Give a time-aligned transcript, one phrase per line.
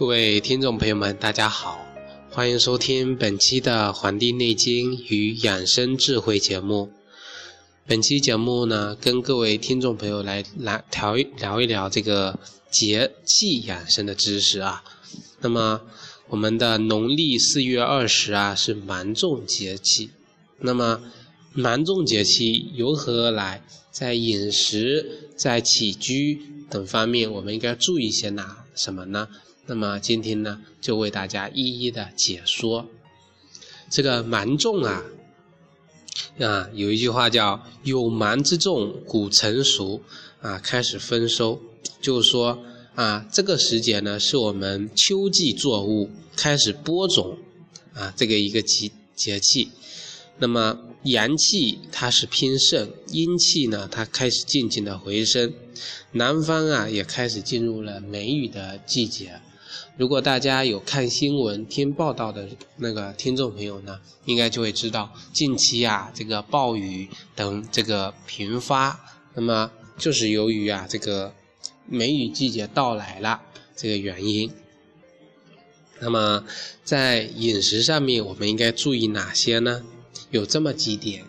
[0.00, 1.86] 各位听众朋友们，大家好，
[2.30, 6.90] 欢迎收听本期的《黄帝内经与养生智慧》节目。
[7.86, 12.38] 本期节目呢，跟各位听众朋友来来聊一聊一聊这个
[12.70, 14.82] 节气养生的知识啊。
[15.42, 15.82] 那么，
[16.28, 20.08] 我们的农历四月二十啊是芒种节气。
[20.60, 21.02] 那么，
[21.52, 23.62] 芒种节气由何而来？
[23.92, 26.40] 在饮食、在起居
[26.70, 29.28] 等方面，我们应该注意些哪什么呢？
[29.66, 32.88] 那么今天呢，就为大家一一的解说。
[33.90, 35.04] 这个芒种啊，
[36.38, 40.02] 啊，有一句话叫“有芒之种，谷成熟”，
[40.40, 41.60] 啊，开始丰收，
[42.00, 42.58] 就是说
[42.94, 47.36] 啊，这个时节呢，是我们秋季作物开始播种
[47.92, 49.70] 啊，这个一个节节气。
[50.40, 55.52] 那么阳气它是偏盛，阴气呢它开始渐渐的回升，
[56.12, 59.40] 南方啊也开始进入了梅雨的季节。
[59.96, 68.98] 如果大家有看新闻、听报道的那个听众朋友呢，应该就会知道近期啊这个暴雨等这个频发，
[69.34, 71.34] 那么就是由于啊这个
[71.86, 73.42] 梅雨季节到来了
[73.76, 74.50] 这个原因。
[76.00, 76.44] 那么
[76.82, 79.82] 在饮食上面，我们应该注意哪些呢？
[80.30, 81.24] 有这么几点，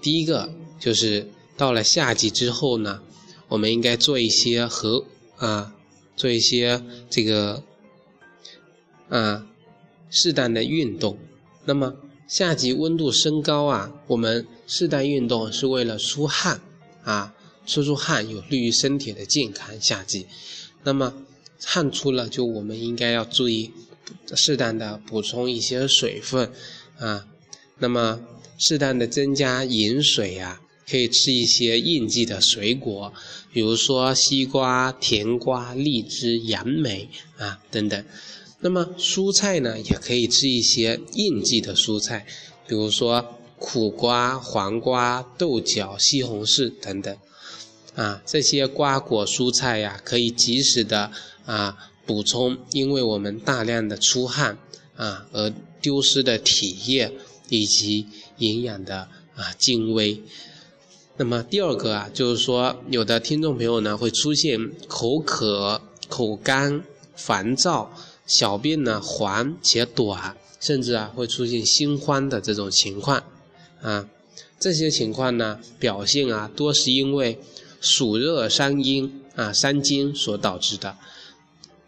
[0.00, 3.02] 第一个就是到了夏季之后呢，
[3.48, 5.04] 我们应该做一些和
[5.36, 5.74] 啊，
[6.16, 7.62] 做一些这个
[9.08, 9.46] 啊
[10.10, 11.18] 适当的运动。
[11.64, 11.94] 那么
[12.26, 16.60] 夏季温度升高啊，我们适当运动是为了出汗
[17.04, 17.34] 啊，
[17.66, 19.78] 出出汗有利于身体的健康。
[19.80, 20.26] 夏季，
[20.84, 21.12] 那么
[21.62, 23.72] 汗出了，就我们应该要注意
[24.34, 26.50] 适当的补充一些水分
[26.98, 27.28] 啊。
[27.82, 28.20] 那么，
[28.58, 33.12] 适当的增加饮水呀，可以吃一些应季的水果，
[33.52, 38.04] 比如说西瓜、甜瓜、荔枝、杨梅啊等等。
[38.60, 42.24] 那么蔬菜呢，也可以吃一些应季的蔬菜，
[42.68, 47.16] 比如说苦瓜、黄瓜、豆角、西红柿等等。
[47.96, 51.10] 啊，这些瓜果蔬菜呀，可以及时的
[51.44, 51.76] 啊
[52.06, 54.56] 补充，因为我们大量的出汗
[54.94, 57.12] 啊而丢失的体液。
[57.48, 58.06] 以及
[58.38, 60.22] 营养的啊精微。
[61.18, 66.82] 那么第二个啊，就是说有的听众朋友呢会出现口渴、口干、
[67.14, 67.92] 烦躁、
[68.26, 73.22] 小便呢黄且短，甚至啊会出现心慌的这种情况
[73.82, 74.08] 啊。
[74.58, 77.38] 这些情况呢表现啊多是因为
[77.80, 80.96] 暑热伤阴啊伤津所导致的。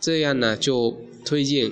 [0.00, 1.70] 这样呢就推荐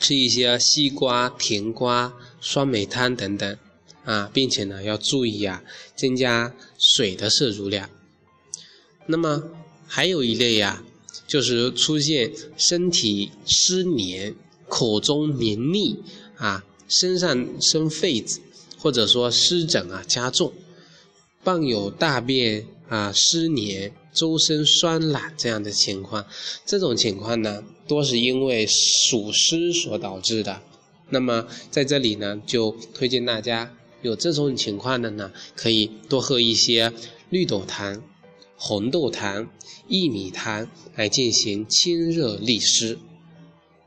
[0.00, 2.12] 吃一些西瓜、甜瓜。
[2.40, 3.58] 酸梅汤等等，
[4.04, 5.62] 啊，并且呢要注意啊，
[5.96, 7.90] 增加水的摄入量。
[9.06, 9.42] 那么
[9.86, 10.84] 还有一类呀，
[11.26, 14.34] 就是出现身体湿黏、
[14.68, 15.98] 口中黏腻
[16.36, 18.40] 啊、身上生痱子，
[18.78, 20.52] 或者说湿疹啊加重，
[21.42, 26.26] 伴有大便啊湿黏、周身酸软这样的情况。
[26.64, 30.62] 这种情况呢，多是因为暑湿所导致的。
[31.10, 36.92] 那么在这里呢，就推荐大家有这种情况的呢，可以多喝一些
[37.30, 38.02] 绿豆汤、
[38.56, 39.48] 红豆汤、
[39.88, 42.98] 薏米汤来进行清热利湿。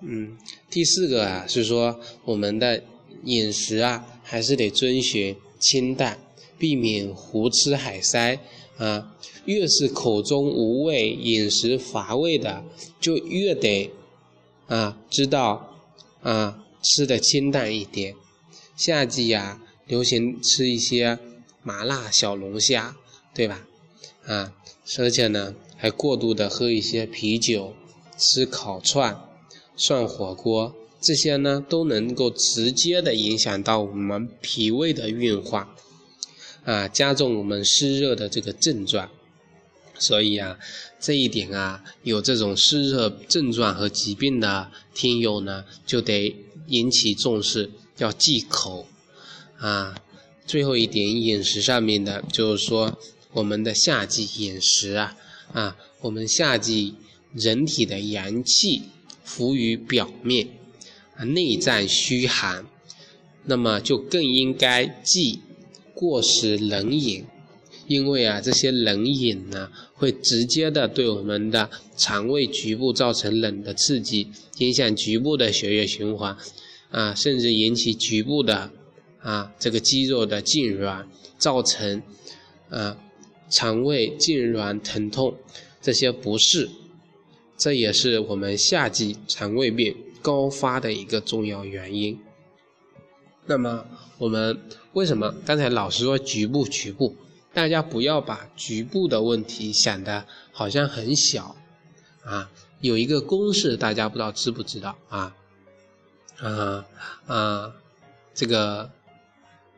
[0.00, 0.36] 嗯，
[0.68, 2.82] 第四个啊是说我们的
[3.24, 6.18] 饮食啊还是得遵循清淡，
[6.58, 8.38] 避免胡吃海塞
[8.76, 9.14] 啊。
[9.46, 12.64] 越是口中无味、饮食乏味的，
[13.00, 13.90] 就越得
[14.66, 15.78] 啊知道
[16.22, 16.63] 啊。
[16.84, 18.14] 吃的清淡一点，
[18.76, 21.18] 夏季呀，流行吃一些
[21.62, 22.94] 麻辣小龙虾，
[23.34, 23.66] 对吧？
[24.26, 24.52] 啊，
[24.98, 27.74] 而且呢，还过度的喝一些啤酒，
[28.18, 29.18] 吃烤串、
[29.78, 35.74] 涮火锅，这些呢，都能够直接的影响到我们脾胃的运化，
[36.64, 39.08] 啊，加重我们湿热的这个症状。
[39.96, 40.58] 所以啊，
[41.00, 46.36] 这一点啊，有这种湿热症状和疾病的听友呢，就得。
[46.66, 48.86] 引起重视，要忌口
[49.58, 49.94] 啊。
[50.46, 52.98] 最后一点，饮食上面的，就是说
[53.32, 55.16] 我们的夏季饮食啊
[55.52, 56.94] 啊，我们夏季
[57.32, 58.82] 人体的阳气
[59.24, 60.48] 浮于表面，
[61.16, 62.66] 啊内脏虚寒，
[63.44, 65.40] 那么就更应该忌
[65.94, 67.24] 过食冷饮，
[67.86, 74.28] 因为啊，这些冷饮呢，会直接的对我们的肠胃局部造成冷的刺激。
[74.58, 76.36] 影响局部的血液循环，
[76.90, 78.70] 啊，甚至引起局部的
[79.20, 81.04] 啊这个肌肉的痉挛，
[81.38, 82.02] 造成
[82.70, 82.96] 啊
[83.50, 85.34] 肠胃痉挛疼痛
[85.82, 86.70] 这些不适，
[87.58, 92.18] 这也是我们夏季肠胃病高发的一个重要原因。
[93.46, 93.84] 那么
[94.18, 94.58] 我们
[94.94, 97.16] 为什么刚才老是说局部局部？
[97.54, 101.56] 大家不要把局部的问题想的好像很小
[102.24, 102.50] 啊。
[102.80, 105.34] 有一个公式，大家不知道知不知道啊？
[106.38, 106.84] 啊
[107.26, 107.72] 啊，
[108.34, 108.90] 这个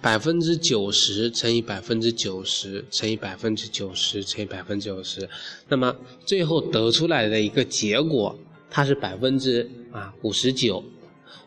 [0.00, 5.28] 百分之九十乘以百分之九十乘以百分之九十乘以百分之九十，
[5.68, 5.96] 那么
[6.26, 8.38] 最后得出来的一个结果，
[8.70, 10.84] 它是百分之啊五十九。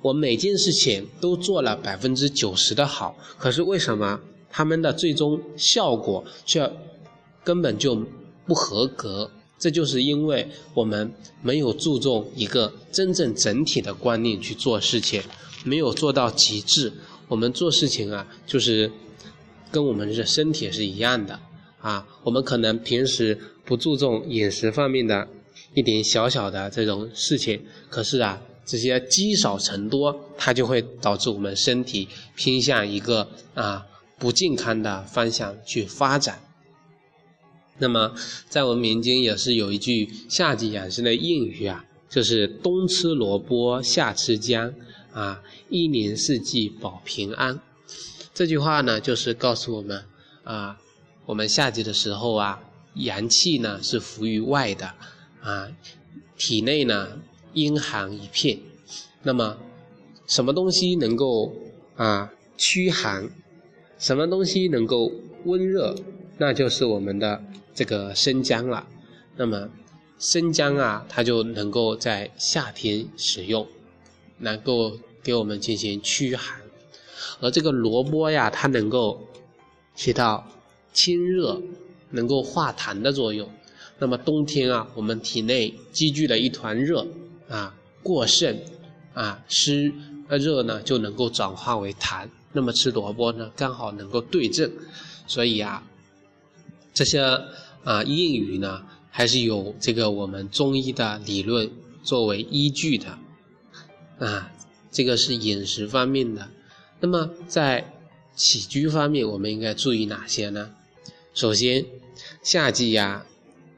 [0.02, 4.20] 我每件事情都做了百分之九十的好，可是为什么
[4.56, 6.72] 他们的最终效果却
[7.44, 7.94] 根本就
[8.46, 9.30] 不合格？
[9.60, 11.12] 这就是因为我们
[11.42, 15.22] 没有注重一个真正整体的观念去做事情，
[15.66, 16.94] 没有做到极致。
[17.28, 18.90] 我们做事情啊，就是
[19.70, 21.38] 跟我们的身体是一样的
[21.82, 22.08] 啊。
[22.24, 25.28] 我们可能平时不注重饮食方面的
[25.74, 27.60] 一点小小的这种事情，
[27.90, 28.42] 可是啊。
[28.68, 33.86] 这些积少成多，它就会导致我们身体偏向一个啊
[34.18, 36.40] 不健康的方向去发展。
[37.78, 38.14] 那么，
[38.48, 44.74] 在我们民间也是有一句夏季养生的谚语啊，就是“冬吃萝卜，夏吃姜，
[45.12, 47.60] 啊，一年四季保平安”。
[48.34, 50.04] 这句话呢，就是告诉我们
[50.44, 50.78] 啊，
[51.26, 52.62] 我们夏季的时候啊，
[52.96, 54.94] 阳气呢是浮于外的
[55.42, 55.70] 啊，
[56.38, 57.20] 体内呢。
[57.56, 58.60] 阴寒一片，
[59.24, 59.58] 那么
[60.28, 61.56] 什么东西能够
[61.96, 63.30] 啊驱寒？
[64.06, 65.12] 什么东西能够
[65.46, 65.96] 温热？
[66.38, 67.44] 那就是我们的
[67.74, 68.86] 这个生姜了。
[69.36, 69.68] 那么
[70.20, 73.68] 生姜啊，它就能够在夏天使用，
[74.38, 76.62] 能够给我们进行驱寒。
[77.40, 79.20] 而这个萝卜呀，它能够
[79.96, 80.46] 起到
[80.94, 81.60] 清热、
[82.12, 83.50] 能够化痰的作用。
[83.98, 87.08] 那么冬天啊，我们体内积聚了一团热。
[87.50, 88.56] 啊，过剩，
[89.16, 89.92] 啊湿
[90.30, 94.72] 热呢就能够转化为痰，那么吃萝卜呢刚好能够对症，
[95.28, 95.84] 所以啊，
[96.94, 97.20] 这些
[97.84, 101.70] 啊谚语呢还是有这个我们中医的理论
[102.02, 103.20] 作为依据的，
[104.18, 104.52] 啊，
[104.92, 106.50] 这个是饮食方面的，
[107.02, 107.94] 那么在
[108.36, 110.72] 起居方面我们应该注意哪些呢？
[111.34, 111.86] 首先，
[112.42, 113.26] 夏季呀，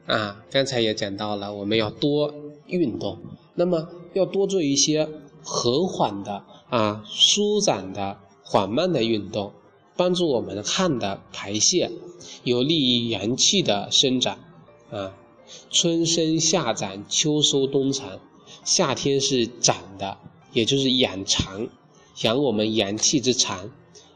[0.06, 2.32] 啊刚才也讲到了，我们要多
[2.68, 3.18] 运动。
[3.56, 5.08] 那么要多做一些
[5.42, 8.16] 和缓的啊舒展的
[8.50, 9.52] 缓慢的运动，
[9.94, 11.90] 帮助我们汗的排泄，
[12.44, 14.38] 有利于阳气的生长
[14.90, 15.14] 啊。
[15.70, 18.18] 春生夏长，秋收冬藏。
[18.64, 20.16] 夏天是长的，
[20.54, 21.68] 也就是养长，
[22.22, 23.70] 养我们阳气之长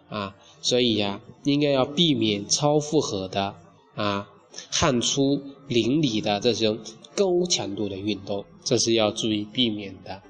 [0.08, 0.34] 啊。
[0.62, 3.54] 所以呀，应该要避免超负荷的
[3.94, 4.30] 啊
[4.70, 6.78] 汗出淋漓的这种。
[7.14, 10.22] 高强度的运动，这是要注意避免的，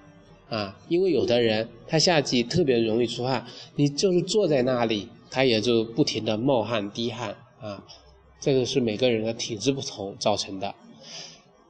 [0.52, 3.46] 啊，因为有的人他夏季特别容易出汗，
[3.76, 7.82] 你就是坐在那里，他也就不停的冒汗滴汗啊，
[8.38, 10.75] 这个是每个人的体质不同造成的。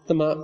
[0.09, 0.37] 那么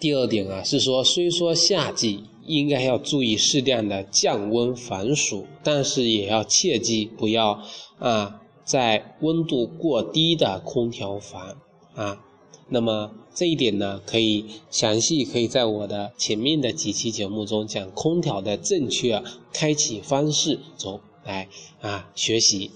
[0.00, 7.62] 第二点啊，是说虽说夏季应该要注意适量的降温防暑，但是也要切记不要
[8.00, 11.56] 啊在温度过低的空调房
[11.94, 12.20] 啊。
[12.72, 21.48] 那么这一点呢，可以详细可以在我的前面的几期节目中讲空调的正确开启方式中来
[21.82, 22.70] 啊学习。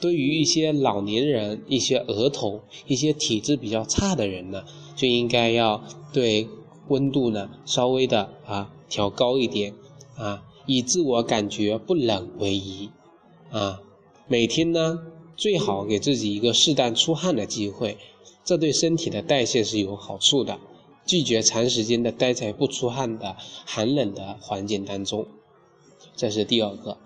[0.00, 4.62] 对于一些老年人、一些儿童、一些体质比较差的人呢，
[4.94, 6.46] 就应该要对
[6.86, 9.74] 温度呢稍微的啊调高一点
[10.16, 12.90] 啊，以自我感觉不冷为宜
[13.50, 13.80] 啊。
[14.28, 15.00] 每天呢
[15.36, 17.98] 最好给自己一个适当出汗的机会。
[18.44, 20.58] 这对身体的代谢是有好处的，
[21.06, 25.26] 拒绝长时间的待在不出汗的寒冷的环境当中，
[26.14, 26.98] 这是第二个。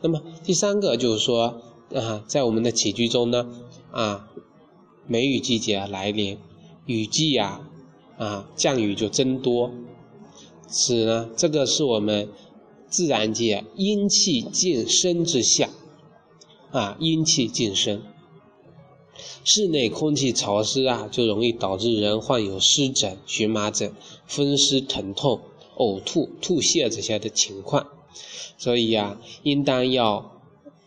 [0.00, 1.60] 那么第三个就是说
[1.94, 3.46] 啊，在我们的起居中呢，
[3.90, 4.28] 啊，
[5.06, 6.38] 梅雨季节来临，
[6.86, 7.60] 雨季呀，
[8.16, 9.70] 啊，降雨就增多，
[10.68, 12.30] 是呢，这个是我们
[12.88, 15.68] 自然界阴气渐生之象，
[16.70, 18.02] 啊，阴气渐生。
[19.46, 23.94] 室内空气潮湿啊，就容易导致人患有湿疹、荨麻疹、
[24.26, 25.40] 风湿疼痛、
[25.76, 27.86] 呕吐、吐泻这些的情况。
[28.58, 30.32] 所以呀，应当要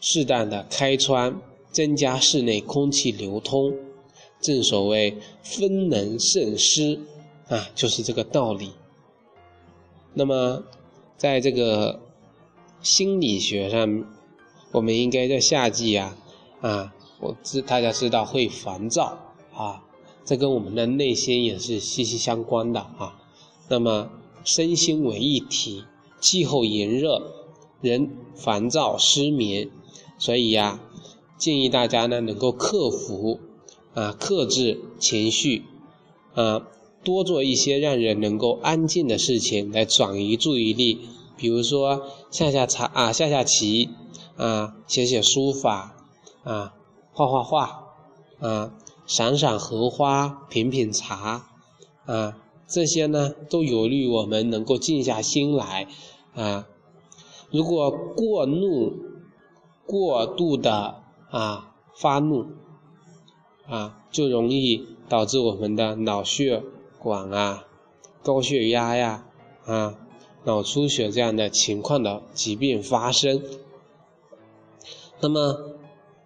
[0.02, 3.74] 适当的开窗，增加室内空气流通。
[4.42, 7.00] 正所谓风能胜湿
[7.48, 8.72] 啊，就是这个道理。
[10.14, 10.64] 那么，
[11.16, 12.02] 在这个
[12.82, 14.04] 心理学上，
[14.74, 16.18] 我们应该在夏季呀，
[16.60, 16.94] 啊。
[17.20, 19.18] 我知大家知道会烦躁
[19.54, 19.84] 啊，
[20.24, 23.20] 这跟我们的内心也是息息相关的啊。
[23.68, 24.10] 那么
[24.44, 25.84] 身心为一体，
[26.22, 27.22] 气候炎热，
[27.82, 29.70] 人烦躁失眠，
[30.18, 30.80] 所以呀，
[31.38, 33.40] 建议大家呢能够克服
[33.94, 35.66] 啊，克制情绪
[36.34, 36.68] 啊，
[37.04, 41.02] 多做一些让人能够安静的事情来转移注意力，
[41.36, 43.90] 比如说下下茶啊，下下棋
[44.38, 45.96] 啊，写写书法
[46.44, 46.74] 啊，
[47.20, 47.84] 画画画
[48.40, 48.72] 啊，
[49.06, 51.48] 赏赏荷花，品品茶
[52.06, 52.38] 啊。
[52.66, 55.88] 这些呢，都有利于我们能够静下心来
[56.34, 56.66] 啊。
[57.52, 58.94] 如果过怒、
[59.86, 62.46] 过度的啊发怒
[63.68, 66.64] 啊，就容易导致我们的脑血
[67.00, 67.66] 管啊、
[68.24, 69.26] 高血压呀
[69.66, 69.96] 啊、
[70.46, 73.44] 脑出血这样的情况的疾病发生。
[75.20, 75.79] 那么，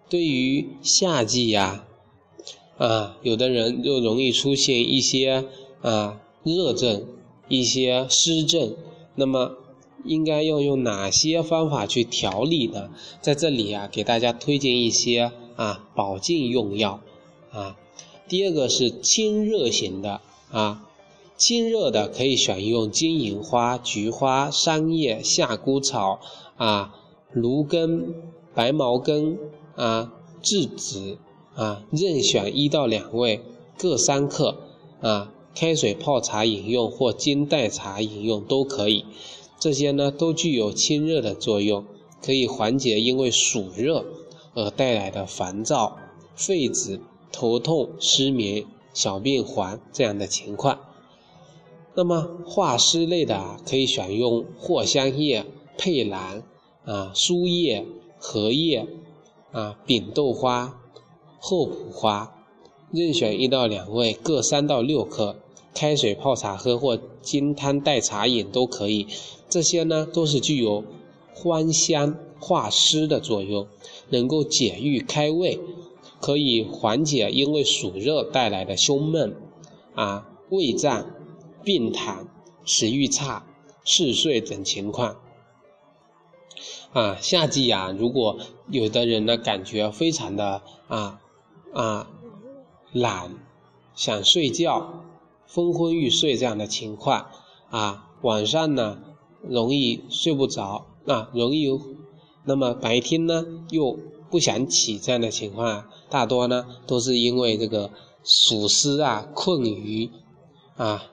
[0.08, 1.84] 对于夏季呀
[2.78, 5.44] 啊，有的人就容易出现一些
[5.80, 6.20] 啊。
[6.44, 7.06] 热症、
[7.48, 8.76] 一些湿症，
[9.14, 9.56] 那么
[10.04, 12.90] 应该要用哪些方法去调理呢？
[13.22, 17.00] 在这里啊，给大家推荐一些啊保健用药
[17.50, 17.78] 啊。
[18.28, 20.20] 第二个是清热型的
[20.50, 20.86] 啊，
[21.38, 26.20] 清热的可以选用金银花、菊花、桑叶、夏枯草
[26.58, 26.94] 啊、
[27.32, 28.14] 芦根、
[28.54, 29.38] 白茅根
[29.76, 30.12] 啊、
[30.42, 31.18] 栀子
[31.54, 33.40] 啊，任选一到两味，
[33.78, 34.56] 各三克
[35.00, 35.30] 啊。
[35.56, 39.04] 开水泡茶饮用或金代茶饮用都可以，
[39.60, 41.84] 这些呢都具有清热的作用，
[42.20, 44.04] 可以缓解因为暑热
[44.54, 45.96] 而带来的烦躁、
[46.36, 46.98] 痱子、
[47.30, 50.80] 头痛、失眠、小便黄这样的情况。
[51.94, 55.46] 那么化湿类的啊，可以选用藿香叶、
[55.78, 56.42] 佩兰
[56.84, 57.86] 啊、苏叶、
[58.18, 58.88] 荷叶
[59.54, 60.78] 啊、扁豆花、
[61.38, 62.34] 厚朴花，
[62.90, 65.36] 任选一到两味，各三到六克。
[65.72, 69.08] 开水泡茶喝或金汤代茶饮都可以，
[69.48, 70.84] 这些呢都是具有
[71.34, 73.66] 欢香化湿的作用，
[74.10, 75.58] 能够解郁开胃，
[76.20, 79.34] 可以缓解因为暑热带来的胸闷、
[79.96, 81.06] 啊胃胀、
[81.64, 82.26] 病痰、
[82.64, 83.44] 食欲差、
[83.84, 85.16] 嗜睡等情况。
[86.94, 88.38] 啊，夏季呀，如果
[88.70, 91.20] 有的人呢感觉非常的啊
[91.74, 92.08] 啊
[92.92, 93.34] 懒，
[93.94, 95.02] 想睡觉。
[95.46, 97.26] 昏昏欲睡这样的情况
[97.70, 98.98] 啊，晚上呢
[99.42, 101.68] 容易睡不着啊，容易，
[102.44, 103.98] 那么白天呢又
[104.30, 107.90] 不想起这样的情况，大多呢都是因为这个
[108.24, 110.10] 暑湿啊困于
[110.76, 111.04] 啊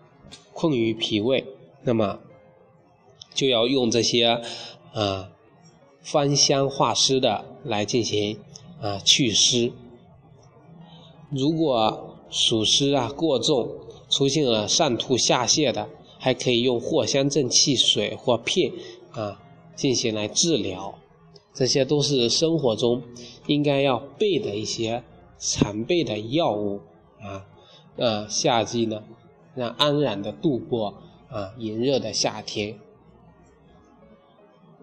[0.53, 1.45] 困于脾胃，
[1.83, 2.19] 那么
[3.33, 4.41] 就要用这些
[4.93, 5.30] 啊
[6.01, 8.39] 芳香化湿的来进行
[8.81, 9.71] 啊祛湿。
[11.29, 13.69] 如果暑湿啊过重，
[14.09, 18.71] 出现了上吐下泻的，还可以用藿香正气水或片
[19.11, 19.41] 啊
[19.75, 20.95] 进行来治疗，
[21.53, 23.01] 这些都是生活中
[23.47, 25.03] 应该要备的一些
[25.37, 26.81] 常备的药物
[27.21, 27.45] 啊。
[27.97, 29.03] 呃，夏季呢，
[29.55, 30.95] 让安然的度过
[31.29, 32.79] 啊炎热的夏天。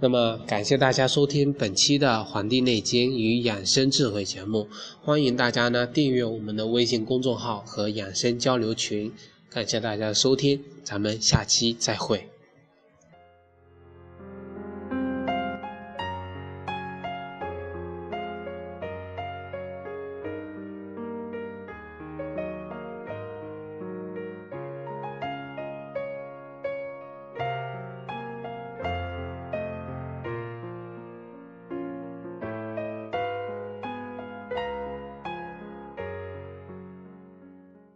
[0.00, 4.68] 那么，感谢大家收听本期的《黄帝内经与养生智慧》节目，
[5.02, 9.12] 欢迎大家呢订阅我们的微信公众号和养生交流群。
[9.50, 12.28] 感谢大家的收听，咱们下期再会。